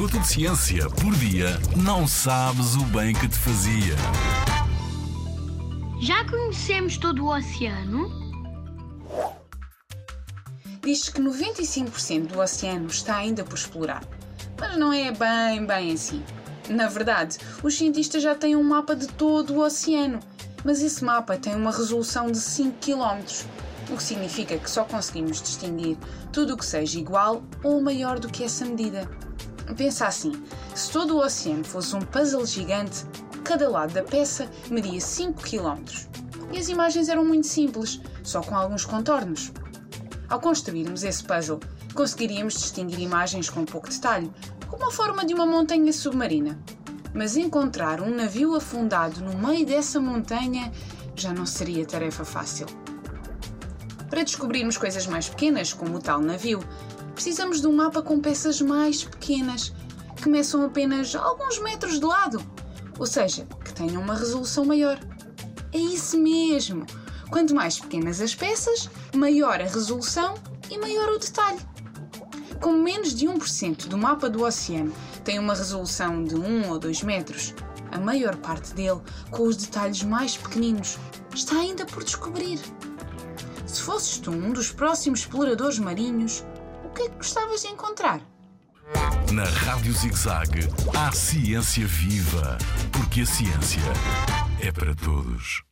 minuto 0.00 0.18
de 0.18 0.28
ciência 0.28 0.88
por 0.88 1.14
dia, 1.16 1.60
não 1.76 2.08
sabes 2.08 2.74
o 2.74 2.84
bem 2.84 3.12
que 3.12 3.28
te 3.28 3.36
fazia. 3.36 3.94
Já 6.00 6.26
conhecemos 6.26 6.96
todo 6.96 7.26
o 7.26 7.36
oceano? 7.36 8.10
Diz 10.82 11.10
que 11.10 11.20
95% 11.20 12.28
do 12.28 12.40
oceano 12.40 12.86
está 12.86 13.16
ainda 13.16 13.44
por 13.44 13.58
explorar. 13.58 14.02
Mas 14.58 14.74
não 14.78 14.90
é 14.90 15.12
bem, 15.12 15.66
bem 15.66 15.92
assim. 15.92 16.22
Na 16.70 16.88
verdade, 16.88 17.36
os 17.62 17.76
cientistas 17.76 18.22
já 18.22 18.34
têm 18.34 18.56
um 18.56 18.64
mapa 18.64 18.96
de 18.96 19.06
todo 19.06 19.52
o 19.52 19.62
oceano, 19.62 20.18
mas 20.64 20.82
esse 20.82 21.04
mapa 21.04 21.36
tem 21.36 21.54
uma 21.54 21.70
resolução 21.70 22.32
de 22.32 22.38
5 22.38 22.78
km, 22.80 23.20
o 23.90 23.98
que 23.98 24.02
significa 24.02 24.56
que 24.56 24.70
só 24.70 24.82
conseguimos 24.82 25.42
distinguir 25.42 25.98
tudo 26.32 26.54
o 26.54 26.56
que 26.56 26.64
seja 26.64 26.98
igual 26.98 27.42
ou 27.62 27.82
maior 27.82 28.18
do 28.18 28.30
que 28.30 28.42
essa 28.42 28.64
medida. 28.64 29.06
Pensa 29.76 30.06
assim: 30.06 30.32
se 30.74 30.90
todo 30.90 31.16
o 31.16 31.24
oceano 31.24 31.64
fosse 31.64 31.94
um 31.94 32.00
puzzle 32.00 32.44
gigante, 32.44 33.04
cada 33.44 33.68
lado 33.68 33.92
da 33.92 34.02
peça 34.02 34.48
media 34.70 35.00
5 35.00 35.42
km. 35.42 35.82
E 36.52 36.58
as 36.58 36.68
imagens 36.68 37.08
eram 37.08 37.24
muito 37.24 37.46
simples, 37.46 38.00
só 38.22 38.40
com 38.40 38.56
alguns 38.56 38.84
contornos. 38.84 39.52
Ao 40.28 40.40
construirmos 40.40 41.02
esse 41.02 41.24
puzzle, 41.24 41.60
conseguiríamos 41.94 42.54
distinguir 42.54 43.00
imagens 43.00 43.48
com 43.50 43.64
pouco 43.64 43.88
detalhe, 43.88 44.30
como 44.68 44.86
a 44.86 44.90
forma 44.90 45.24
de 45.24 45.34
uma 45.34 45.46
montanha 45.46 45.92
submarina. 45.92 46.58
Mas 47.12 47.36
encontrar 47.36 48.00
um 48.00 48.14
navio 48.14 48.54
afundado 48.54 49.20
no 49.20 49.36
meio 49.36 49.66
dessa 49.66 50.00
montanha 50.00 50.70
já 51.16 51.32
não 51.32 51.44
seria 51.44 51.84
tarefa 51.84 52.24
fácil. 52.24 52.66
Para 54.08 54.22
descobrirmos 54.22 54.76
coisas 54.76 55.06
mais 55.06 55.28
pequenas, 55.28 55.72
como 55.72 55.96
o 55.96 56.00
tal 56.00 56.20
navio, 56.20 56.60
precisamos 57.20 57.60
de 57.60 57.66
um 57.66 57.76
mapa 57.76 58.00
com 58.00 58.18
peças 58.18 58.62
mais 58.62 59.04
pequenas, 59.04 59.74
que 60.16 60.26
meçam 60.26 60.64
apenas 60.64 61.14
alguns 61.14 61.58
metros 61.58 62.00
de 62.00 62.06
lado, 62.06 62.42
ou 62.98 63.04
seja, 63.04 63.46
que 63.62 63.74
tenham 63.74 64.00
uma 64.00 64.14
resolução 64.14 64.64
maior. 64.64 64.98
É 65.70 65.76
isso 65.76 66.16
mesmo! 66.16 66.86
Quanto 67.30 67.54
mais 67.54 67.78
pequenas 67.78 68.22
as 68.22 68.34
peças, 68.34 68.88
maior 69.14 69.60
a 69.60 69.64
resolução 69.64 70.32
e 70.70 70.78
maior 70.78 71.10
o 71.10 71.18
detalhe. 71.18 71.60
Como 72.58 72.82
menos 72.82 73.14
de 73.14 73.26
1% 73.26 73.88
do 73.88 73.98
mapa 73.98 74.30
do 74.30 74.42
oceano 74.42 74.90
tem 75.22 75.38
uma 75.38 75.54
resolução 75.54 76.24
de 76.24 76.34
1 76.34 76.70
ou 76.70 76.78
2 76.78 77.02
metros, 77.02 77.54
a 77.92 78.00
maior 78.00 78.34
parte 78.36 78.72
dele, 78.72 79.02
com 79.30 79.42
os 79.42 79.56
detalhes 79.56 80.02
mais 80.02 80.38
pequeninos, 80.38 80.96
está 81.34 81.56
ainda 81.56 81.84
por 81.84 82.02
descobrir. 82.02 82.58
Se 83.66 83.82
fosses 83.82 84.16
tu 84.16 84.30
um 84.30 84.54
dos 84.54 84.72
próximos 84.72 85.20
exploradores 85.20 85.78
marinhos, 85.78 86.42
que 87.00 87.06
é 87.06 87.08
que 87.08 87.16
gostavas 87.16 87.62
de 87.62 87.68
encontrar? 87.68 88.20
Na 89.32 89.44
Rádio 89.44 89.92
ZigZag, 89.92 90.68
há 90.94 91.10
ciência 91.12 91.86
viva, 91.86 92.58
porque 92.92 93.22
a 93.22 93.26
ciência 93.26 93.80
é 94.60 94.70
para 94.70 94.94
todos. 94.94 95.69